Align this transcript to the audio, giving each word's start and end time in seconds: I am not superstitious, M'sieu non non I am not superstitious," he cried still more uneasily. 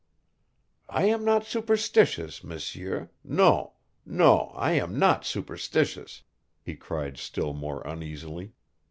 I 0.89 1.03
am 1.05 1.23
not 1.23 1.45
superstitious, 1.45 2.43
M'sieu 2.43 3.09
non 3.23 3.69
non 4.03 4.51
I 4.55 4.71
am 4.71 4.97
not 4.97 5.25
superstitious," 5.25 6.23
he 6.63 6.75
cried 6.75 7.19
still 7.19 7.53
more 7.53 7.83
uneasily. 7.85 8.53